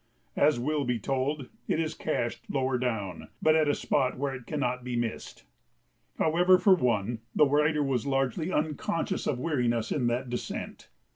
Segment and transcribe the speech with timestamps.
[0.35, 4.47] As will be told, it is cached lower down, but at a spot where it
[4.47, 5.43] cannot be missed.
[6.17, 10.89] However, for one, the writer was largely unconscious of weariness in that descent.